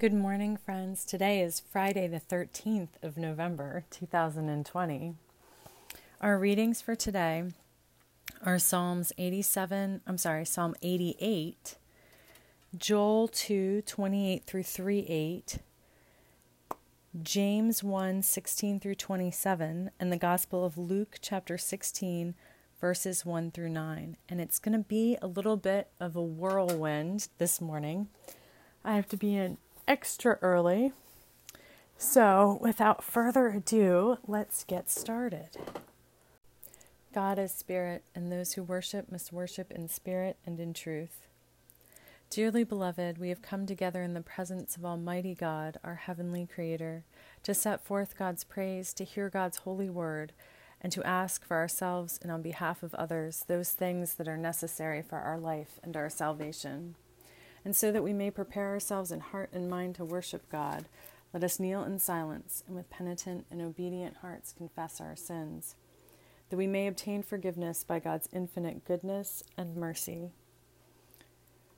[0.00, 1.04] Good morning, friends.
[1.04, 5.14] Today is Friday, the 13th of November, 2020.
[6.22, 7.50] Our readings for today
[8.42, 11.76] are Psalms 87, I'm sorry, Psalm 88,
[12.78, 15.58] Joel 2, 28 through 3 8,
[17.22, 22.34] James 1, 16 through 27, and the Gospel of Luke, chapter 16,
[22.80, 24.16] verses 1 through 9.
[24.30, 28.08] And it's going to be a little bit of a whirlwind this morning.
[28.82, 29.58] I have to be in
[29.90, 30.92] extra early.
[31.98, 35.48] So, without further ado, let's get started.
[37.12, 41.26] God is spirit, and those who worship must worship in spirit and in truth.
[42.30, 47.02] Dearly beloved, we have come together in the presence of Almighty God, our heavenly Creator,
[47.42, 50.32] to set forth God's praise, to hear God's holy word,
[50.80, 55.02] and to ask for ourselves and on behalf of others those things that are necessary
[55.02, 56.94] for our life and our salvation.
[57.64, 60.86] And so that we may prepare ourselves in heart and mind to worship God,
[61.32, 65.76] let us kneel in silence and with penitent and obedient hearts confess our sins,
[66.48, 70.30] that we may obtain forgiveness by God's infinite goodness and mercy.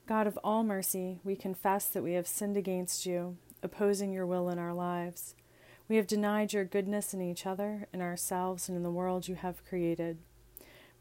[0.06, 4.49] God of all mercy, we confess that we have sinned against you, opposing your will
[4.49, 5.34] in our lives.
[5.89, 9.34] We have denied your goodness in each other, in ourselves, and in the world you
[9.34, 10.19] have created.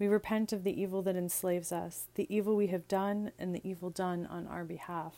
[0.02, 3.61] We repent of the evil that enslaves us, the evil we have done, and the
[3.63, 5.13] evil done on our behalf.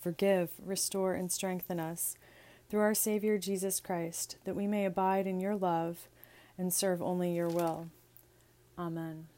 [0.00, 2.16] Forgive, restore, and strengthen us
[2.68, 6.08] through our Savior Jesus Christ, that we may abide in your love
[6.58, 7.86] and serve only your will.
[8.76, 9.28] Amen.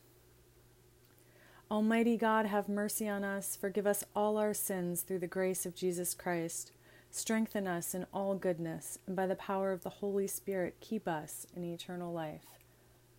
[1.71, 5.75] Almighty God, have mercy on us, forgive us all our sins through the grace of
[5.75, 6.73] Jesus Christ.
[7.11, 11.47] Strengthen us in all goodness, and by the power of the Holy Spirit, keep us
[11.55, 12.47] in eternal life.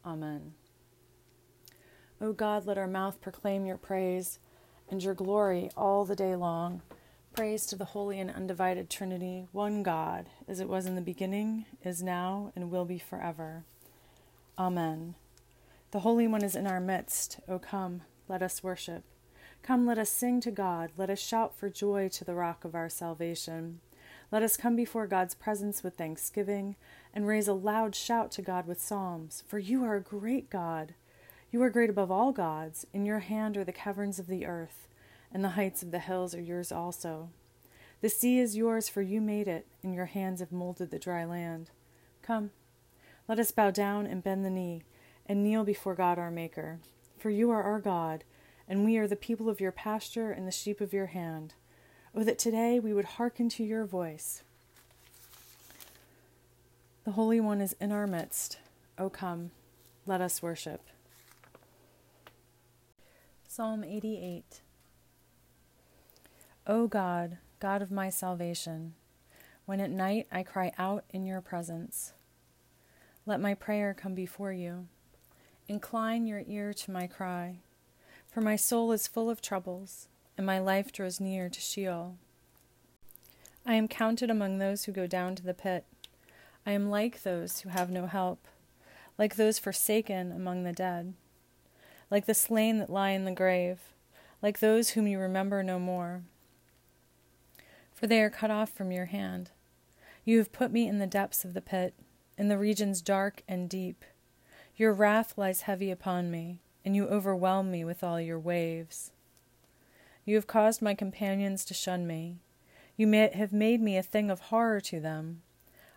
[0.04, 0.54] Amen.
[2.22, 4.40] O God, let our mouth proclaim your praise
[4.90, 6.82] and your glory all the day long.
[7.34, 11.66] Praise to the holy and undivided Trinity, one God, as it was in the beginning,
[11.84, 13.66] is now, and will be forever.
[14.58, 15.16] Amen.
[15.92, 17.42] The Holy One is in our midst.
[17.50, 19.04] O come, let us worship.
[19.62, 20.92] Come, let us sing to God.
[20.96, 23.82] Let us shout for joy to the rock of our salvation.
[24.32, 26.78] Let us come before God's presence with thanksgiving
[27.14, 29.44] and raise a loud shout to God with psalms.
[29.48, 30.94] For you are a great God.
[31.56, 32.86] You are great above all gods.
[32.92, 34.90] In your hand are the caverns of the earth,
[35.32, 37.30] and the heights of the hills are yours also.
[38.02, 41.24] The sea is yours, for you made it, and your hands have molded the dry
[41.24, 41.70] land.
[42.22, 42.52] Come,
[43.30, 44.84] let us bow down and bend the knee,
[45.28, 46.80] and kneel before God our Maker.
[47.18, 48.26] For you are our God,
[48.68, 51.54] and we are the people of your pasture and the sheep of your hand.
[52.14, 54.44] Oh, that today we would hearken to your voice.
[57.06, 58.58] The Holy One is in our midst.
[58.98, 59.52] O come,
[60.06, 60.82] let us worship.
[63.56, 64.60] Psalm 88
[66.68, 68.96] O God, God of my salvation,
[69.66, 72.12] when at night I cry out in your presence,
[73.26, 74.88] let my prayer come before you.
[75.70, 77.60] Incline your ear to my cry,
[78.28, 82.18] for my soul is full of troubles, and my life draws near to Sheol.
[83.66, 85.86] I am counted among those who go down to the pit.
[86.66, 88.50] I am like those who have no help,
[89.18, 91.14] like those forsaken among the dead
[92.10, 93.80] like the slain that lie in the grave,
[94.42, 96.24] like those whom you remember no more.
[97.94, 99.52] For they are cut off from your hand.
[100.24, 101.94] You have put me in the depths of the pit,
[102.38, 104.04] in the regions dark and deep.
[104.76, 109.12] Your wrath lies heavy upon me, and you overwhelm me with all your waves.
[110.26, 112.38] You have caused my companions to shun me.
[112.98, 115.42] You may have made me a thing of horror to them.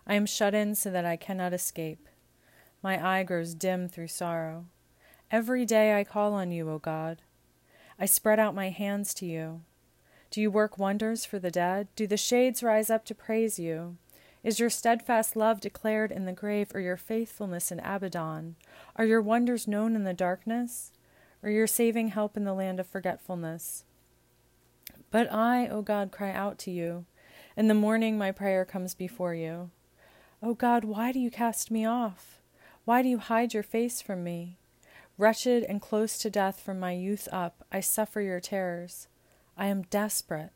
[0.05, 2.07] I am shut in so that I cannot escape.
[2.81, 4.65] My eye grows dim through sorrow.
[5.31, 7.21] Every day I call on you, O God.
[7.99, 9.61] I spread out my hands to you.
[10.31, 11.87] Do you work wonders for the dead?
[11.95, 13.97] Do the shades rise up to praise you?
[14.43, 18.55] Is your steadfast love declared in the grave, or your faithfulness in Abaddon?
[18.95, 20.91] Are your wonders known in the darkness,
[21.43, 23.83] or your saving help in the land of forgetfulness?
[25.11, 27.05] But I, O God, cry out to you.
[27.55, 29.69] In the morning my prayer comes before you.
[30.41, 32.39] O God, why do you cast me off?
[32.85, 34.58] Why do you hide your face from me?
[35.19, 39.09] Wretched and close to death from my youth up, I suffer your terrors.
[39.57, 40.51] I am desperate.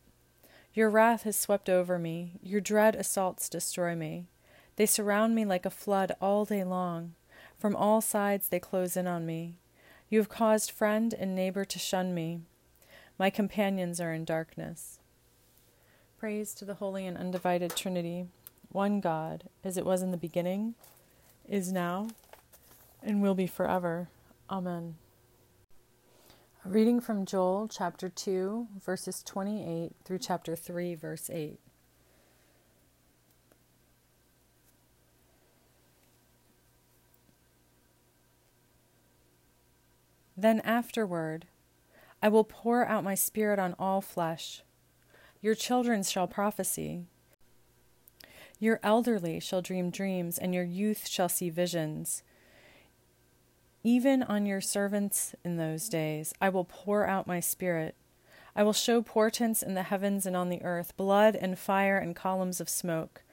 [0.73, 4.27] Your wrath has swept over me, your dread assaults destroy me.
[4.77, 7.15] They surround me like a flood all day long.
[7.59, 9.57] From all sides they close in on me.
[10.09, 12.39] You have caused friend and neighbor to shun me.
[13.19, 14.99] My companions are in darkness.
[16.17, 18.27] Praise to the Holy and Undivided Trinity,
[18.69, 20.75] one God, as it was in the beginning,
[21.49, 22.07] is now,
[23.03, 24.07] and will be forever.
[24.53, 24.97] Amen.
[26.63, 31.59] Reading from Joel chapter 2, verses 28 through chapter 3, verse 8.
[40.37, 41.47] Then afterward,
[42.21, 44.61] I will pour out my spirit on all flesh.
[45.41, 47.07] Your children shall prophesy.
[48.59, 52.21] Your elderly shall dream dreams, and your youth shall see visions.
[53.85, 57.95] Even on your servants in those days I will pour out my spirit.
[58.55, 62.15] I will show portents in the heavens and on the earth, blood and fire and
[62.15, 63.23] columns of smoke.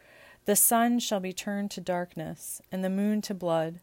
[0.46, 3.78] The sun shall be turned to darkness, and the moon to blood,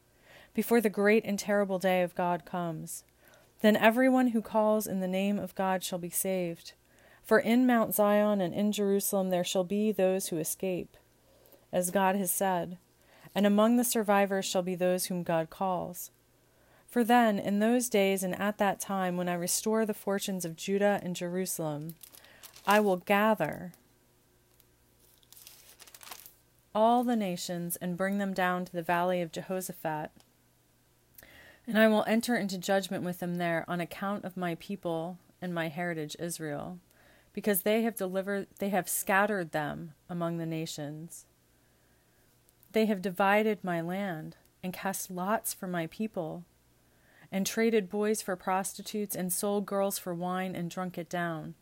[0.54, 3.04] before the great and terrible day of God comes.
[3.62, 6.74] Then everyone who calls in the name of God shall be saved.
[7.24, 10.98] For in Mount Zion and in Jerusalem there shall be those who escape,
[11.72, 12.78] as God has said,
[13.34, 16.12] and among the survivors shall be those whom God calls.
[16.88, 20.56] For then, in those days and at that time, when I restore the fortunes of
[20.56, 21.96] Judah and Jerusalem,
[22.66, 23.74] I will gather
[26.74, 30.12] all the nations and bring them down to the valley of Jehoshaphat.
[31.66, 35.54] And I will enter into judgment with them there on account of my people and
[35.54, 36.80] my heritage Israel,
[37.34, 41.26] because they have delivered they have scattered them among the nations.
[42.72, 46.46] They have divided my land and cast lots for my people
[47.32, 51.56] and traded boys for prostitutes, and sold girls for wine, and drunk it down.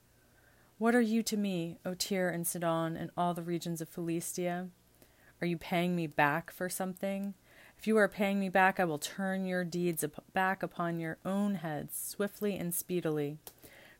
[0.77, 4.67] What are you to me, O Tyre and Sidon, and all the regions of Philistia?
[5.41, 7.33] Are you paying me back for something?
[7.77, 10.03] If you are paying me back, I will turn your deeds
[10.33, 13.37] back upon your own heads, swiftly and speedily.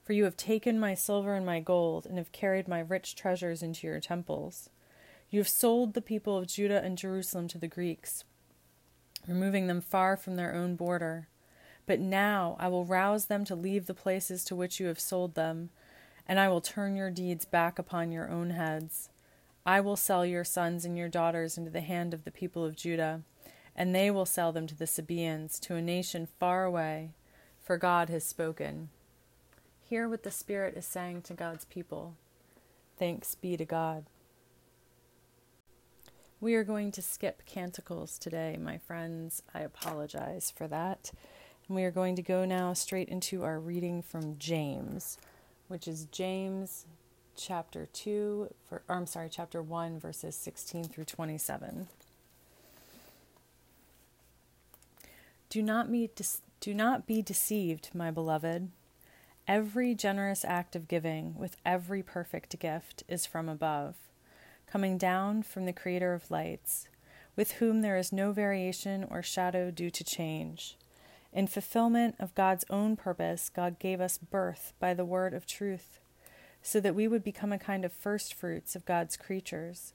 [0.04, 3.64] For you have taken my silver and my gold, and have carried my rich treasures
[3.64, 4.70] into your temples.
[5.30, 8.24] You have sold the people of Judah and Jerusalem to the Greeks,
[9.28, 11.28] removing them far from their own border.
[11.86, 15.36] But now I will rouse them to leave the places to which you have sold
[15.36, 15.70] them,
[16.28, 19.10] and I will turn your deeds back upon your own heads.
[19.66, 22.76] I will sell your sons and your daughters into the hand of the people of
[22.76, 23.22] Judah,
[23.76, 27.12] and they will sell them to the Sabaeans, to a nation far away,
[27.60, 28.90] for God has spoken.
[29.82, 32.16] Hear what the Spirit is saying to God's people.
[32.98, 34.06] Thanks be to God.
[36.40, 39.42] We are going to skip canticles today, my friends.
[39.54, 41.12] I apologize for that.
[41.68, 45.18] And we are going to go now straight into our reading from James,
[45.68, 46.86] which is James
[47.36, 51.88] chapter 2, for, or I'm sorry, chapter 1, verses 16 through 27.
[55.50, 56.10] Do not be,
[56.60, 58.70] do not be deceived, my beloved.
[59.48, 63.96] Every generous act of giving, with every perfect gift, is from above,
[64.68, 66.88] coming down from the Creator of lights,
[67.36, 70.78] with whom there is no variation or shadow due to change.
[71.36, 76.00] In fulfillment of God's own purpose, God gave us birth by the word of truth,
[76.62, 79.92] so that we would become a kind of first fruits of God's creatures.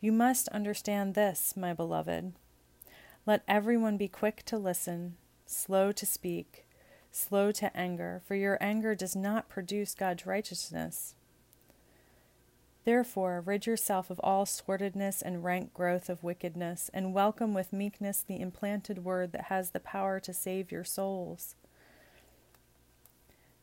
[0.00, 2.32] You must understand this, my beloved.
[3.24, 5.14] Let everyone be quick to listen,
[5.46, 6.66] slow to speak,
[7.12, 11.14] slow to anger, for your anger does not produce God's righteousness.
[12.84, 18.24] Therefore, rid yourself of all sordidness and rank growth of wickedness, and welcome with meekness
[18.26, 21.54] the implanted word that has the power to save your souls.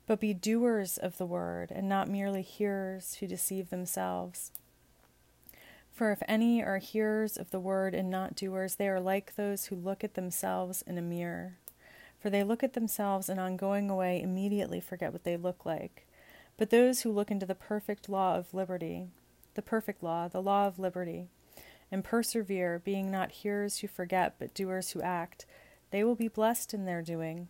[0.07, 4.51] But be doers of the word, and not merely hearers who deceive themselves.
[5.91, 9.65] For if any are hearers of the word and not doers, they are like those
[9.65, 11.57] who look at themselves in a mirror.
[12.21, 16.07] For they look at themselves and on going away immediately forget what they look like.
[16.59, 19.07] But those who look into the perfect law of liberty,
[19.53, 21.29] the perfect law, the law of liberty,
[21.89, 25.45] and persevere, being not hearers who forget, but doers who act,
[25.91, 27.47] they will be blessed in their doing.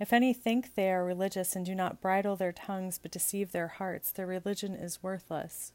[0.00, 3.68] If any think they are religious and do not bridle their tongues but deceive their
[3.68, 5.70] hearts, their religion is worthless.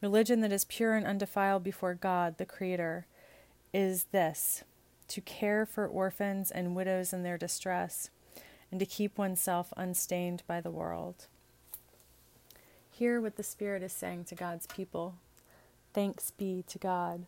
[0.00, 3.06] Religion that is pure and undefiled before God, the Creator,
[3.74, 4.62] is this
[5.08, 8.10] to care for orphans and widows in their distress,
[8.70, 11.26] and to keep oneself unstained by the world.
[12.98, 15.14] Hear what the Spirit is saying to God's people.
[15.94, 17.26] Thanks be to God.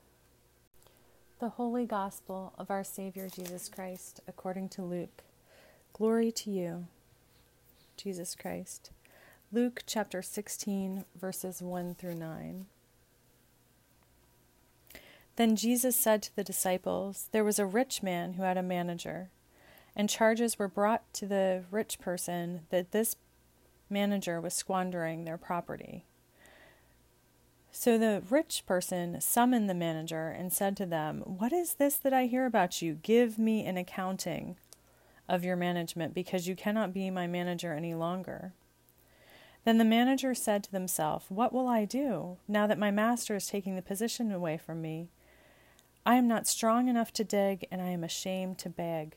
[1.38, 5.22] The Holy Gospel of our Savior Jesus Christ, according to Luke.
[5.92, 6.86] Glory to you,
[7.96, 8.90] Jesus Christ.
[9.52, 12.66] Luke chapter 16, verses 1 through 9.
[15.36, 19.30] Then Jesus said to the disciples, There was a rich man who had a manager,
[19.94, 23.14] and charges were brought to the rich person that this
[23.90, 26.04] manager was squandering their property.
[27.72, 32.12] So the rich person summoned the manager and said to them, What is this that
[32.12, 32.94] I hear about you?
[33.02, 34.56] Give me an accounting
[35.28, 38.52] of your management because you cannot be my manager any longer.
[39.64, 43.46] Then the manager said to himself, What will I do now that my master is
[43.46, 45.08] taking the position away from me?
[46.04, 49.16] I am not strong enough to dig, and I am ashamed to beg.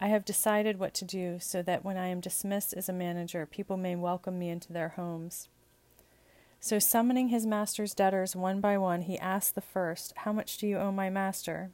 [0.00, 3.46] I have decided what to do so that when I am dismissed as a manager,
[3.46, 5.48] people may welcome me into their homes.
[6.60, 10.66] So, summoning his master's debtors one by one, he asked the first, How much do
[10.66, 11.70] you owe my master?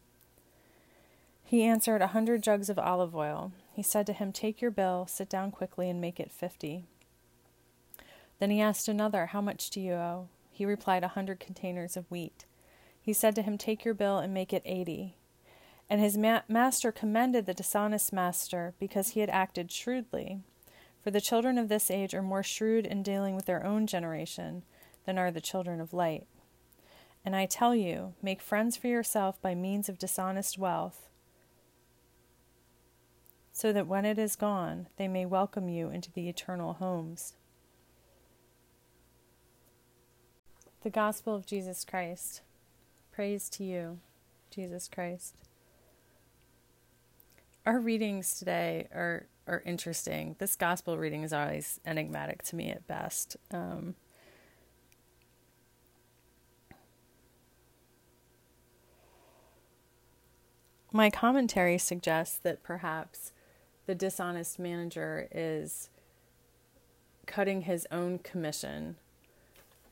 [1.44, 3.52] He answered, A hundred jugs of olive oil.
[3.72, 6.86] He said to him, Take your bill, sit down quickly, and make it fifty.
[8.40, 10.28] Then he asked another, How much do you owe?
[10.50, 12.44] He replied, A hundred containers of wheat.
[13.00, 15.16] He said to him, Take your bill and make it eighty.
[15.90, 20.40] And his ma- master commended the dishonest master because he had acted shrewdly.
[21.02, 24.62] For the children of this age are more shrewd in dealing with their own generation
[25.04, 26.28] than are the children of light.
[27.24, 31.08] And I tell you, make friends for yourself by means of dishonest wealth,
[33.52, 37.34] so that when it is gone, they may welcome you into the eternal homes.
[40.82, 42.42] The Gospel of Jesus Christ.
[43.12, 43.98] Praise to you,
[44.50, 45.49] Jesus Christ.
[47.66, 50.36] Our readings today are, are interesting.
[50.38, 53.36] This Gospel reading is always enigmatic to me at best.
[53.50, 53.94] Um,
[60.92, 63.32] My commentary suggests that perhaps
[63.86, 65.88] the dishonest manager is
[67.26, 68.96] cutting his own commission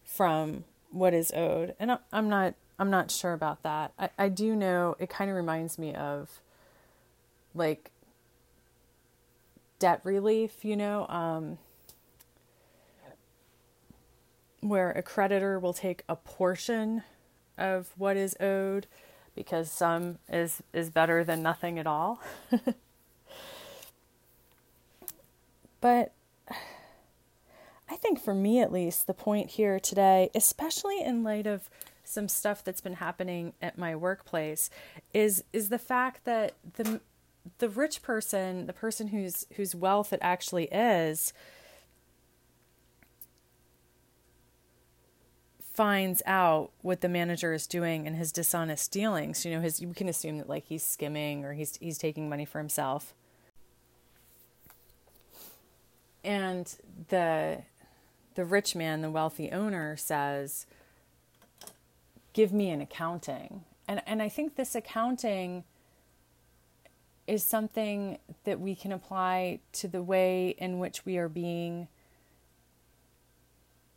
[0.04, 1.74] from what is owed.
[1.78, 3.92] And I'm not I'm not sure about that.
[3.98, 6.40] I, I do know it kind of reminds me of
[7.58, 7.90] like
[9.78, 11.58] debt relief, you know, um,
[14.60, 17.02] where a creditor will take a portion
[17.56, 18.86] of what is owed
[19.34, 22.20] because some is is better than nothing at all.
[25.80, 26.12] but
[27.90, 31.70] I think for me at least the point here today, especially in light of
[32.04, 34.70] some stuff that's been happening at my workplace
[35.12, 37.00] is is the fact that the
[37.58, 41.32] the rich person, the person whose whose wealth it actually is
[45.78, 49.94] finds out what the manager is doing and his dishonest dealings, you know, his you
[49.94, 53.14] can assume that like he's skimming or he's he's taking money for himself.
[56.24, 56.74] And
[57.10, 57.62] the
[58.34, 60.66] the rich man, the wealthy owner says,
[62.32, 65.62] "Give me an accounting." And and I think this accounting
[67.28, 71.86] is something that we can apply to the way in which we are being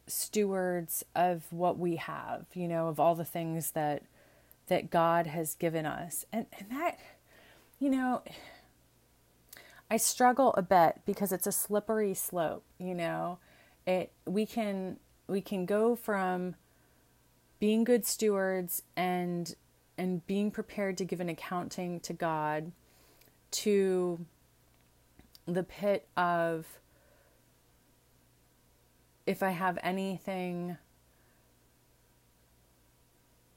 [0.05, 4.03] stewards of what we have, you know, of all the things that
[4.67, 6.25] that God has given us.
[6.31, 6.99] And and that
[7.79, 8.21] you know,
[9.89, 13.39] I struggle a bit because it's a slippery slope, you know.
[13.87, 14.97] It we can
[15.27, 16.55] we can go from
[17.61, 19.55] being good stewards and
[19.97, 22.73] and being prepared to give an accounting to God
[23.51, 24.25] to
[25.45, 26.65] the pit of
[29.25, 30.77] if I have anything,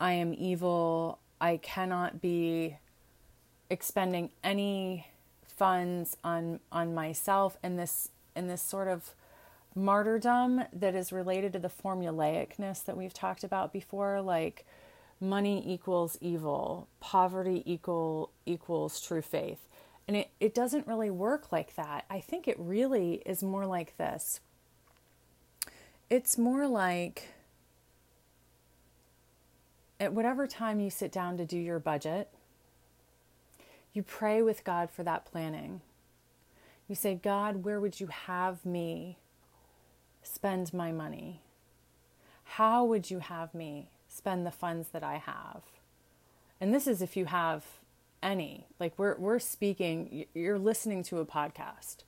[0.01, 1.19] I am evil.
[1.41, 2.77] I cannot be
[3.71, 5.07] expending any
[5.47, 9.15] funds on on myself in this in this sort of
[9.75, 14.65] martyrdom that is related to the formulaicness that we've talked about before like
[15.21, 19.69] money equals evil poverty equal equals true faith
[20.07, 23.97] and it, it doesn't really work like that i think it really is more like
[23.97, 24.41] this
[26.11, 27.29] it's more like
[30.01, 32.29] at whatever time you sit down to do your budget,
[33.93, 35.81] you pray with God for that planning.
[36.89, 39.19] You say, God, where would you have me
[40.23, 41.41] spend my money?
[42.45, 45.63] How would you have me spend the funds that I have?
[46.61, 47.65] And this is if you have
[48.25, 48.67] any.
[48.81, 51.99] Like we're we're speaking, you're listening to a podcast.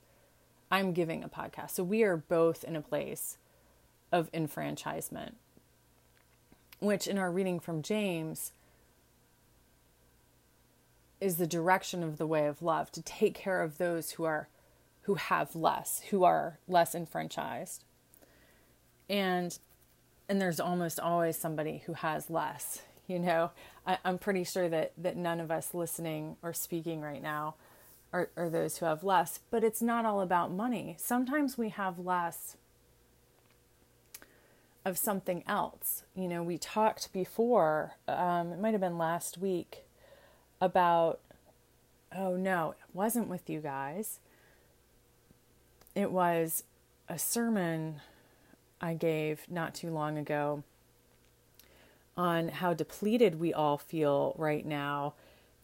[0.70, 1.72] I'm giving a podcast.
[1.72, 3.38] So we are both in a place
[4.10, 5.36] of enfranchisement,
[6.80, 8.52] which in our reading from James
[11.20, 14.48] is the direction of the way of love to take care of those who are
[15.02, 17.84] who have less, who are less enfranchised.
[19.08, 19.56] And
[20.28, 22.82] and there's almost always somebody who has less.
[23.06, 23.50] You know,
[23.86, 27.54] I, am pretty sure that that none of us listening or speaking right now
[28.12, 29.40] are, are those who have less.
[29.50, 30.96] But it's not all about money.
[30.98, 32.56] Sometimes we have less
[34.84, 36.04] of something else.
[36.14, 39.84] You know, we talked before, um, it might have been last week,
[40.60, 41.20] about
[42.16, 44.20] oh no, it wasn't with you guys.
[45.94, 46.64] It was
[47.08, 48.00] a sermon
[48.80, 50.62] I gave not too long ago
[52.16, 55.14] on how depleted we all feel right now.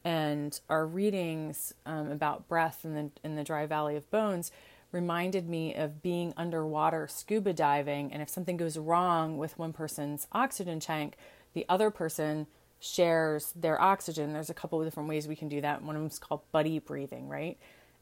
[0.04, 4.50] And our readings um, about breath in the, in the dry valley of bones
[4.90, 8.12] reminded me of being underwater scuba diving.
[8.12, 11.16] And if something goes wrong with one person's oxygen tank,
[11.54, 12.46] the other person
[12.78, 14.32] shares their oxygen.
[14.32, 15.82] There's a couple of different ways we can do that.
[15.82, 17.56] One of them is called buddy breathing, right?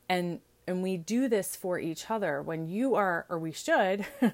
[0.08, 2.40] And and we do this for each other.
[2.42, 4.06] When you are, or we should,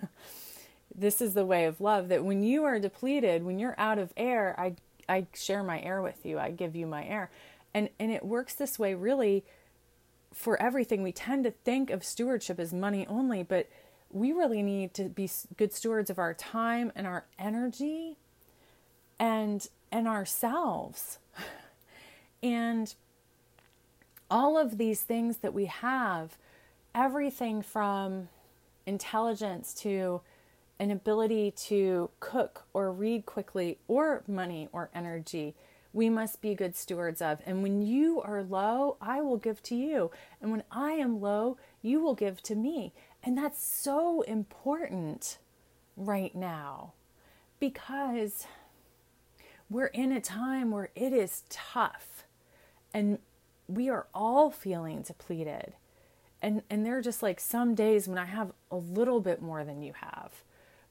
[0.96, 4.12] this is the way of love that when you are depleted, when you're out of
[4.16, 4.74] air, I
[5.08, 6.38] I share my air with you.
[6.38, 7.30] I give you my air.
[7.74, 9.44] And and it works this way really
[10.32, 11.02] for everything.
[11.02, 13.68] We tend to think of stewardship as money only, but
[14.10, 18.16] we really need to be good stewards of our time and our energy
[19.18, 21.18] and and ourselves.
[22.42, 22.94] And
[24.30, 26.36] all of these things that we have,
[26.94, 28.28] everything from
[28.84, 30.20] intelligence to
[30.78, 35.54] an ability to cook or read quickly or money or energy,
[35.92, 37.40] we must be good stewards of.
[37.46, 40.10] And when you are low, I will give to you.
[40.42, 42.92] And when I am low, you will give to me.
[43.22, 45.38] And that's so important
[45.96, 46.92] right now
[47.58, 48.46] because
[49.70, 52.24] we're in a time where it is tough
[52.92, 53.18] and
[53.66, 55.72] we are all feeling depleted.
[56.42, 59.64] And, and there are just like some days when I have a little bit more
[59.64, 60.42] than you have.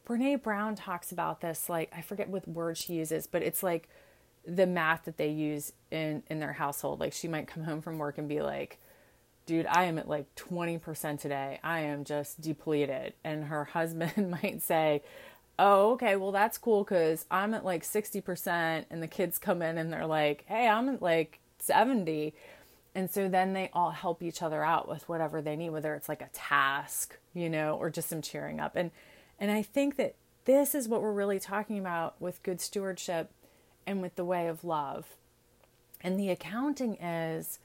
[0.06, 3.90] Brene Brown talks about this, like, I forget what word she uses, but it's like
[4.46, 7.00] the math that they use in, in their household.
[7.00, 8.80] Like, she might come home from work and be like,
[9.46, 11.60] dude, I am at like 20% today.
[11.64, 13.14] I am just depleted.
[13.24, 15.02] And her husband might say,
[15.58, 18.86] oh, okay, well, that's cool because I'm at like 60%.
[18.90, 22.34] And the kids come in and they're like, hey, I'm at like 70.
[22.94, 26.10] And so then they all help each other out with whatever they need, whether it's
[26.10, 28.76] like a task, you know, or just some cheering up.
[28.76, 28.92] And
[29.40, 30.16] and I think that
[30.46, 33.32] this is what we're really talking about with good stewardship
[33.86, 35.16] and with the way of love.
[36.02, 37.60] And the accounting is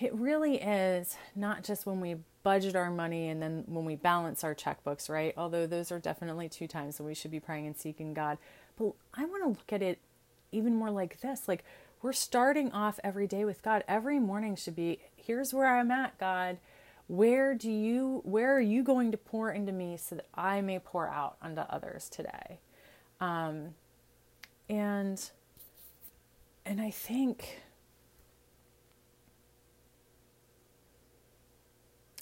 [0.00, 4.42] it really is not just when we budget our money and then when we balance
[4.42, 5.32] our checkbooks, right?
[5.36, 8.38] Although those are definitely two times that we should be praying and seeking God.
[8.76, 10.00] But I want to look at it
[10.52, 11.64] even more like this like
[12.02, 13.82] we're starting off every day with God.
[13.88, 16.58] Every morning should be here's where I'm at, God.
[17.06, 20.78] Where do you where are you going to pour into me so that I may
[20.78, 22.60] pour out unto others today?
[23.20, 23.74] Um,
[24.68, 25.30] and
[26.64, 27.60] and I think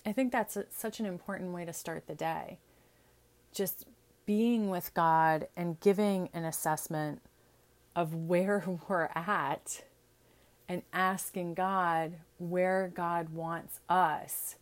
[0.05, 2.59] I think that's a, such an important way to start the day.
[3.53, 3.87] Just
[4.27, 7.23] being with God and giving an assessment
[7.95, 9.85] of where we're at
[10.69, 14.57] and asking God where God wants us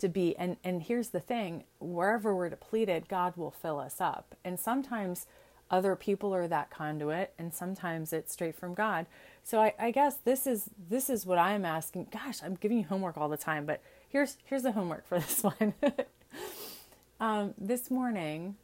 [0.00, 0.36] to be.
[0.36, 4.34] And and here's the thing, wherever we're depleted, God will fill us up.
[4.44, 5.26] And sometimes
[5.70, 9.06] other people are that conduit and sometimes it's straight from God.
[9.44, 12.08] So I, I guess this is this is what I'm asking.
[12.12, 15.42] Gosh, I'm giving you homework all the time, but here's here's the homework for this
[15.42, 15.74] one.
[17.20, 18.56] um, this morning,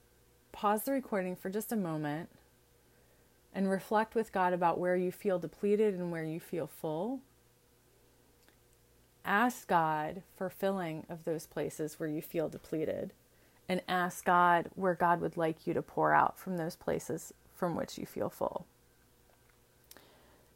[0.52, 2.28] pause the recording for just a moment
[3.54, 7.20] and reflect with God about where you feel depleted and where you feel full.
[9.26, 13.12] Ask God for filling of those places where you feel depleted,
[13.68, 17.74] and ask God where God would like you to pour out from those places from
[17.74, 18.66] which you feel full.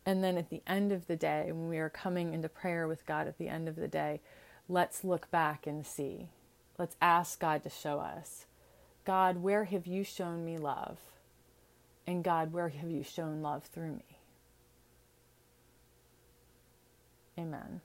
[0.06, 3.04] And then at the end of the day, when we are coming into prayer with
[3.06, 4.20] God at the end of the day,
[4.68, 6.28] let's look back and see.
[6.78, 8.46] Let's ask God to show us
[9.04, 10.98] God, where have you shown me love?
[12.06, 14.04] And God, where have you shown love through me?
[17.38, 17.80] Amen.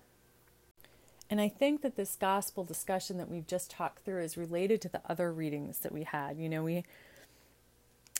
[1.30, 4.90] And I think that this gospel discussion that we've just talked through is related to
[4.90, 6.38] the other readings that we had.
[6.38, 6.84] You know, we,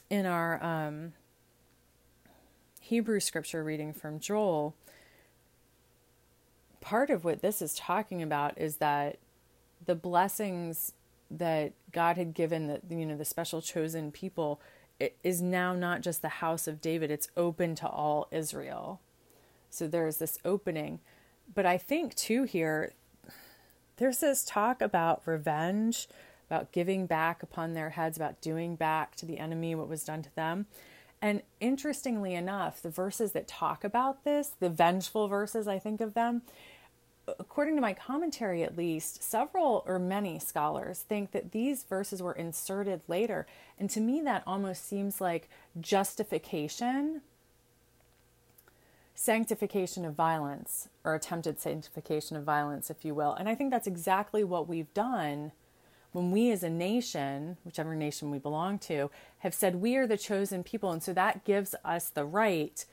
[0.10, 1.14] in our um,
[2.80, 4.76] Hebrew scripture reading from Joel,
[6.82, 9.18] part of what this is talking about is that
[9.86, 10.94] the blessings
[11.30, 14.62] that God had given the you know the special chosen people
[15.24, 19.02] is now not just the house of David, it's open to all Israel.
[19.70, 21.00] So there's this opening.
[21.54, 22.94] But I think, too, here,
[23.98, 26.08] there's this talk about revenge,
[26.50, 30.22] about giving back upon their heads, about doing back to the enemy what was done
[30.24, 30.66] to them.
[31.22, 36.14] And interestingly enough, the verses that talk about this, the vengeful verses, I think of
[36.14, 36.42] them,
[37.40, 42.34] according to my commentary at least, several or many scholars think that these verses were
[42.34, 43.48] inserted later.
[43.80, 47.22] And to me, that almost seems like justification
[49.16, 53.34] sanctification of violence or attempted sanctification of violence, if you will.
[53.34, 55.54] And I think that's exactly what we've done
[56.12, 60.18] when we as a nation, whichever nation we belong to, have said we are the
[60.18, 60.92] chosen people.
[60.92, 62.86] And so that gives us the right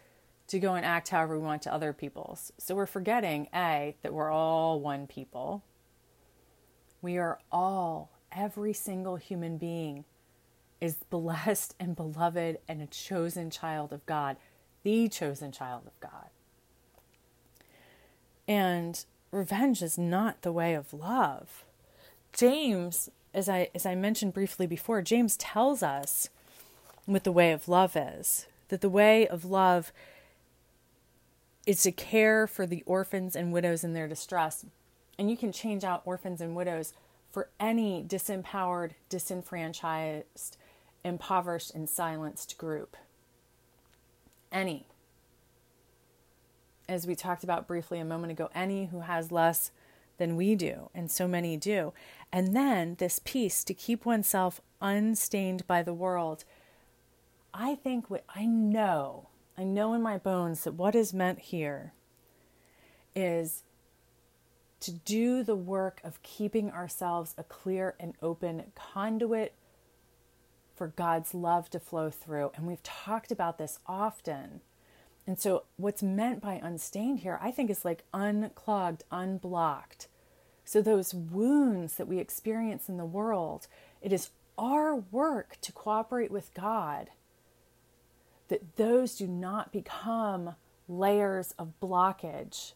[0.48, 2.52] to go and act however we want to other people's.
[2.58, 5.62] So we're forgetting, A, that we're all one people.
[7.00, 10.04] We are all, every single human being
[10.80, 14.36] is blessed and beloved and a chosen child of God,
[14.82, 15.92] the chosen child of.
[18.46, 21.64] And revenge is not the way of love.
[22.32, 26.28] James, as I as I mentioned briefly before, James tells us
[27.06, 28.46] what the way of love is.
[28.68, 29.92] That the way of love
[31.66, 34.64] is to care for the orphans and widows in their distress.
[35.18, 36.92] And you can change out orphans and widows
[37.30, 40.56] for any disempowered, disenfranchised,
[41.04, 42.96] impoverished and silenced group.
[44.50, 44.86] Any.
[46.88, 49.70] As we talked about briefly a moment ago, any who has less
[50.18, 51.92] than we do, and so many do.
[52.32, 56.44] And then this piece to keep oneself unstained by the world.
[57.54, 61.92] I think what I know, I know in my bones that what is meant here
[63.14, 63.64] is
[64.80, 69.54] to do the work of keeping ourselves a clear and open conduit
[70.74, 72.50] for God's love to flow through.
[72.56, 74.60] And we've talked about this often.
[75.26, 80.08] And so, what's meant by unstained here, I think, is like unclogged, unblocked.
[80.64, 83.68] So, those wounds that we experience in the world,
[84.00, 87.10] it is our work to cooperate with God
[88.48, 90.56] that those do not become
[90.88, 92.72] layers of blockage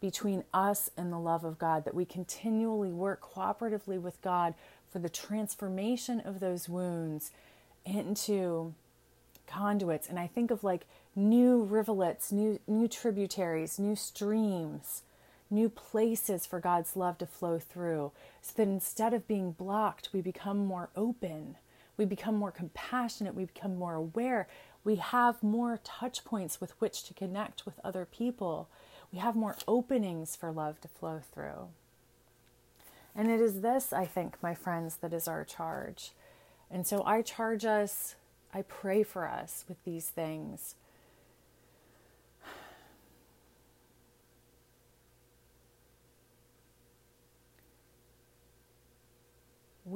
[0.00, 4.54] between us and the love of God, that we continually work cooperatively with God
[4.88, 7.32] for the transformation of those wounds
[7.84, 8.72] into
[9.46, 10.08] conduits.
[10.08, 15.02] And I think of like new rivulets, new, new tributaries, new streams,
[15.50, 18.12] new places for God's love to flow through.
[18.42, 21.56] So that instead of being blocked, we become more open,
[21.96, 24.48] we become more compassionate, we become more aware.
[24.82, 28.68] We have more touch points with which to connect with other people.
[29.12, 31.68] We have more openings for love to flow through.
[33.14, 36.12] And it is this, I think, my friends, that is our charge.
[36.70, 38.14] And so I charge us,
[38.54, 40.76] I pray for us with these things.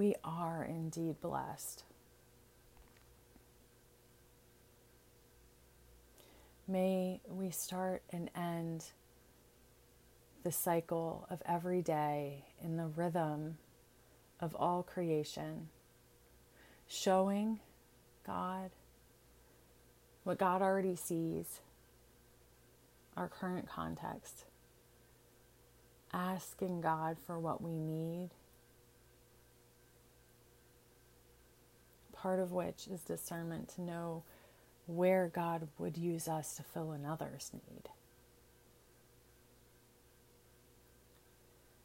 [0.04, 1.82] We are indeed blessed.
[6.68, 8.84] May we start and end
[10.42, 13.56] the cycle of every day in the rhythm
[14.40, 15.70] of all creation,
[16.86, 17.60] showing
[18.26, 18.72] God
[20.24, 21.62] what God already sees,
[23.16, 24.44] our current context,
[26.12, 28.28] asking God for what we need,
[32.24, 34.22] part of which is discernment to know
[34.86, 37.90] where God would use us to fill another's need.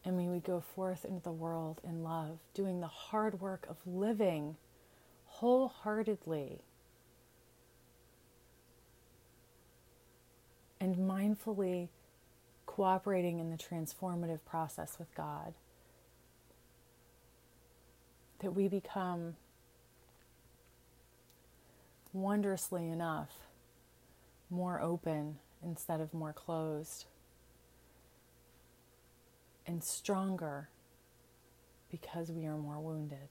[0.06, 4.56] And we go forth into the world in love, doing the hard work of living
[5.26, 6.62] wholeheartedly
[10.80, 11.90] and mindfully
[12.66, 15.54] cooperating in the transformative process with God.
[18.40, 19.36] That we become
[22.14, 23.48] wondrously enough
[24.50, 27.06] more open instead of more closed
[29.68, 30.70] and stronger
[31.92, 33.30] because we are more wounded.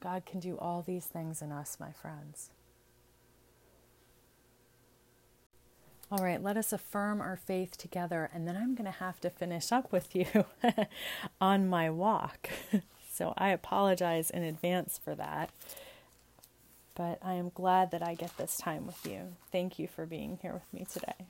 [0.00, 2.50] God can do all these things in us, my friends.
[6.10, 9.30] All right, let us affirm our faith together, and then I'm going to have to
[9.30, 10.44] finish up with you
[11.40, 12.50] on my walk.
[13.12, 15.50] so I apologize in advance for that.
[16.96, 19.36] But I am glad that I get this time with you.
[19.52, 21.26] Thank you for being here with me today.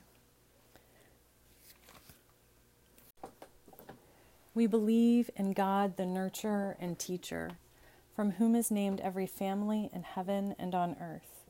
[4.55, 7.51] We believe in God, the nurturer and teacher,
[8.15, 11.45] from whom is named every family in heaven and on earth.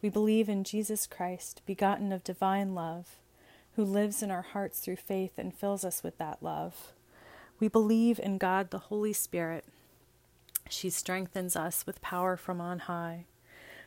[0.00, 3.16] We believe in Jesus Christ, begotten of divine love,
[3.76, 6.92] who lives in our hearts through faith and fills us with that love.
[7.58, 9.64] We believe in God, the Holy Spirit.
[10.68, 13.24] She strengthens us with power from on high.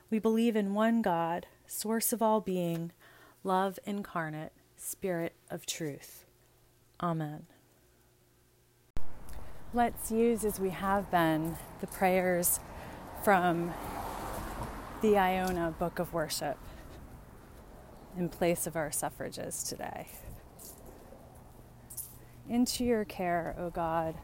[0.09, 2.91] We believe in one God, source of all being,
[3.43, 6.25] love incarnate, Spirit of truth.
[7.01, 7.45] Amen.
[9.73, 12.59] Let's use, as we have been, the prayers
[13.23, 13.73] from
[15.01, 16.57] the Iona Book of Worship.
[18.17, 20.07] in place of our suffrages today.
[22.49, 24.15] Into your care, O God,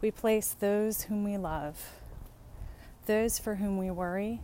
[0.00, 1.92] we place those whom we love,
[3.06, 4.40] those for whom we worry,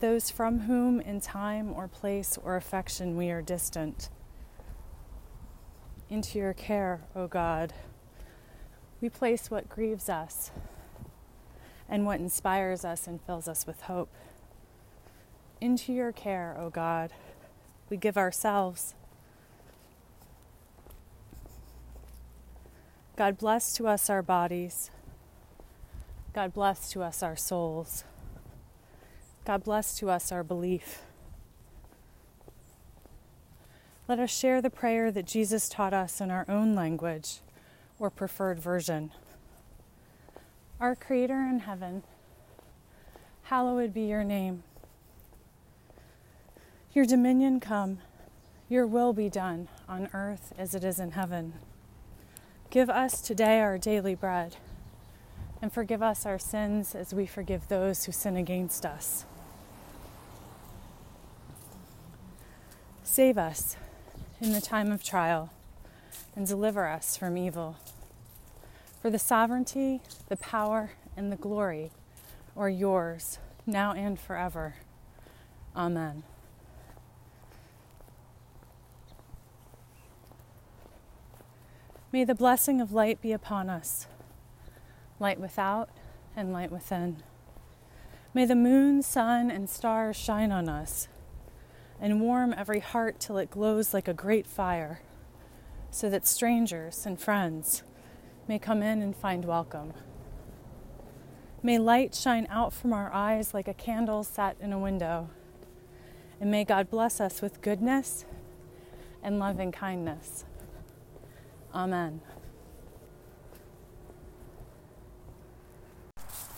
[0.00, 4.08] those from whom in time or place or affection we are distant.
[6.08, 7.72] Into your care, O God,
[9.00, 10.50] we place what grieves us
[11.88, 14.10] and what inspires us and fills us with hope.
[15.60, 17.12] Into your care, O God,
[17.90, 18.94] we give ourselves.
[23.16, 24.90] God bless to us our bodies.
[26.32, 28.04] God bless to us our souls.
[29.44, 31.02] God bless to us our belief.
[34.06, 37.40] Let us share the prayer that Jesus taught us in our own language
[37.98, 39.12] or preferred version.
[40.80, 42.02] Our Creator in heaven,
[43.44, 44.62] hallowed be your name.
[46.92, 47.98] Your dominion come,
[48.68, 51.52] your will be done on earth as it is in heaven.
[52.70, 54.56] Give us today our daily bread,
[55.62, 59.24] and forgive us our sins as we forgive those who sin against us.
[63.02, 63.76] Save us
[64.40, 65.50] in the time of trial,
[66.34, 67.76] and deliver us from evil.
[69.02, 71.90] For the sovereignty, the power, and the glory
[72.56, 74.76] are yours, now and forever.
[75.76, 76.22] Amen.
[82.12, 84.06] May the blessing of light be upon us,
[85.20, 85.90] light without
[86.34, 87.22] and light within.
[88.34, 91.08] May the moon, sun, and stars shine on us
[92.00, 95.00] and warm every heart till it glows like a great fire,
[95.90, 97.82] so that strangers and friends
[98.48, 99.92] may come in and find welcome.
[101.62, 105.28] May light shine out from our eyes like a candle set in a window,
[106.40, 108.24] and may God bless us with goodness
[109.22, 110.46] and loving kindness.
[111.74, 112.22] Amen.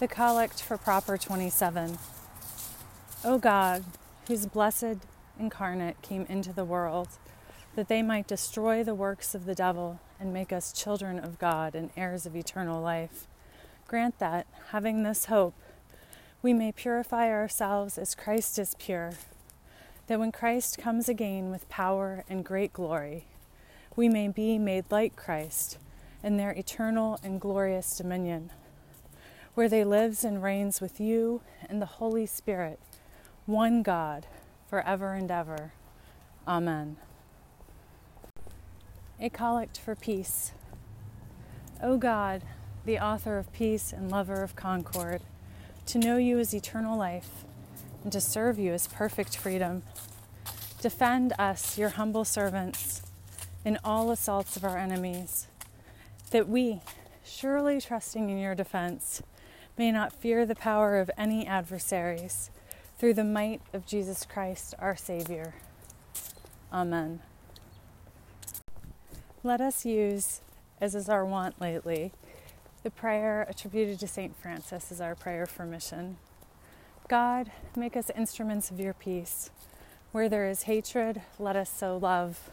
[0.03, 1.97] The Collect for Proper 27.
[3.23, 3.85] O God,
[4.27, 4.97] whose blessed
[5.39, 7.07] incarnate came into the world,
[7.77, 11.77] that they might destroy the works of the devil and make us children of God
[11.77, 13.29] and heirs of eternal life,
[13.87, 15.55] grant that, having this hope,
[16.43, 19.13] we may purify ourselves as Christ is pure,
[20.09, 23.27] that when Christ comes again with power and great glory,
[23.95, 25.79] we may be made like Christ
[26.25, 28.51] in their eternal and glorious dominion,
[29.55, 32.79] where they lives and reigns with you and the Holy Spirit,
[33.47, 34.27] one God,
[34.69, 35.73] forever and ever.
[36.49, 36.97] Amen.
[39.21, 40.53] A collect for peace.
[41.83, 42.43] O God,
[42.85, 45.21] the author of peace and lover of concord,
[45.87, 47.45] to know you is eternal life,
[48.03, 49.83] and to serve you is perfect freedom.
[50.81, 53.03] Defend us, your humble servants
[53.65, 55.47] in all assaults of our enemies,
[56.31, 56.81] that we,
[57.25, 59.23] surely trusting in your defense,
[59.77, 62.51] may not fear the power of any adversaries,
[62.99, 65.55] through the might of Jesus Christ our Savior.
[66.73, 67.21] Amen.
[69.43, 70.41] Let us use,
[70.81, 72.13] as is our wont lately,
[72.83, 74.37] the prayer attributed to St.
[74.37, 76.17] Francis as our prayer for mission.
[77.09, 79.51] God, make us instruments of your peace.
[80.13, 82.51] Where there is hatred, let us sow love.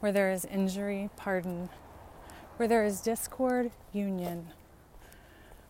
[0.00, 1.68] Where there is injury, pardon.
[2.56, 4.48] Where there is discord, union.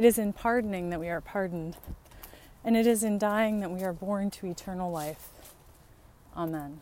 [0.00, 1.76] it is in pardoning that we are pardoned,
[2.64, 5.28] and it is in dying that we are born to eternal life.
[6.34, 6.80] Amen.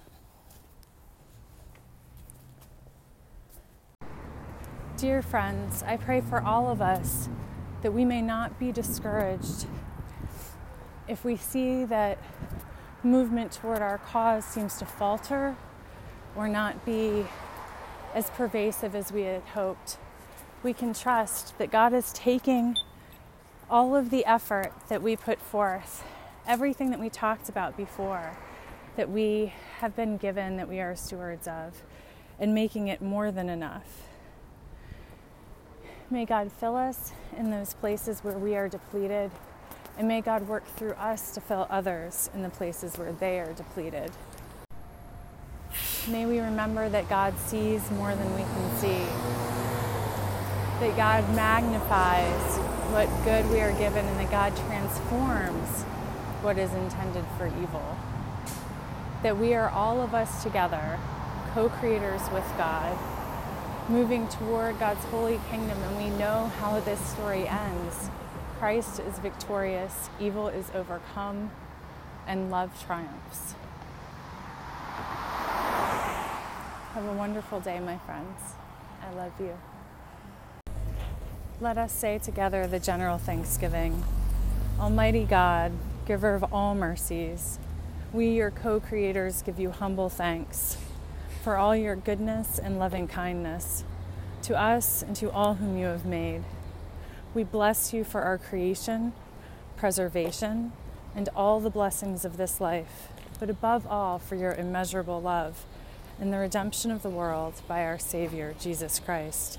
[4.97, 7.29] Dear friends, I pray for all of us
[7.83, 9.67] that we may not be discouraged
[11.09, 12.19] if we see that
[13.03, 15.57] movement toward our cause seems to falter
[16.37, 17.27] or not be
[18.15, 19.99] as pervasive as we had hoped,
[20.63, 22.77] we can trust that God is taking
[23.71, 26.05] all of the effort that we put forth,
[26.47, 28.37] everything that we talked about before,
[28.97, 31.83] that we have been given, that we are stewards of,
[32.41, 34.09] and making it more than enough.
[36.11, 39.31] May God fill us in those places where we are depleted,
[39.99, 43.53] and may God work through us to fill others in the places where they are
[43.53, 44.11] depleted.
[46.09, 49.05] May we remember that God sees more than we can see,
[50.81, 55.83] that God magnifies what good we are given, and that God transforms
[56.43, 57.97] what is intended for evil.
[59.23, 60.99] That we are all of us together,
[61.53, 62.97] co creators with God,
[63.89, 68.11] moving toward God's holy kingdom, and we know how this story ends.
[68.59, 71.51] Christ is victorious, evil is overcome,
[72.27, 73.55] and love triumphs.
[76.95, 78.55] Have a wonderful day, my friends.
[79.03, 79.57] I love you.
[81.61, 84.05] Let us say together the general thanksgiving.
[84.79, 85.73] Almighty God,
[86.07, 87.59] giver of all mercies,
[88.13, 90.77] we, your co creators, give you humble thanks
[91.43, 93.83] for all your goodness and loving kindness
[94.43, 96.45] to us and to all whom you have made.
[97.35, 99.13] We bless you for our creation,
[99.77, 100.71] preservation,
[101.17, 103.09] and all the blessings of this life,
[103.41, 105.65] but above all for your immeasurable love
[106.21, 109.59] and the redemption of the world by our Savior, Jesus Christ,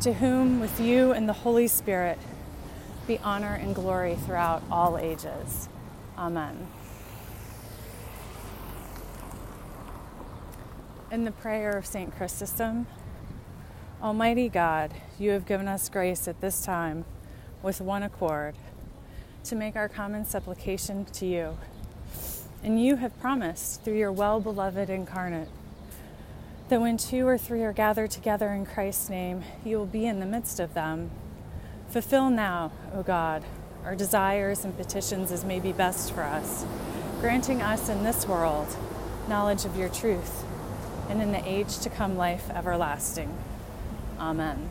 [0.00, 2.18] to whom, with you and the Holy Spirit,
[3.06, 5.68] be honor and glory throughout all ages.
[6.18, 6.66] Amen.
[11.10, 12.14] In the prayer of St.
[12.14, 12.86] Chrysostom,
[14.02, 17.04] Almighty God, you have given us grace at this time
[17.62, 18.54] with one accord
[19.44, 21.56] to make our common supplication to you.
[22.62, 25.48] And you have promised through your well beloved incarnate
[26.68, 30.20] that when two or three are gathered together in Christ's name, you will be in
[30.20, 31.10] the midst of them.
[31.88, 33.44] Fulfill now, O God,
[33.84, 36.66] our desires and petitions as may be best for us,
[37.20, 38.76] granting us in this world
[39.28, 40.44] knowledge of your truth
[41.08, 43.36] and in the age to come life everlasting.
[44.18, 44.68] Amen.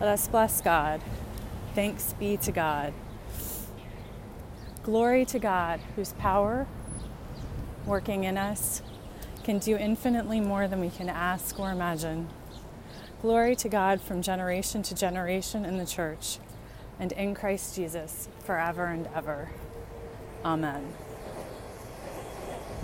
[0.00, 1.00] Let us bless God.
[1.74, 2.92] Thanks be to God.
[4.82, 6.66] Glory to God, whose power
[7.86, 8.82] working in us
[9.46, 12.26] can do infinitely more than we can ask or imagine.
[13.22, 16.40] Glory to God from generation to generation in the church
[16.98, 19.50] and in Christ Jesus forever and ever.
[20.44, 20.92] Amen.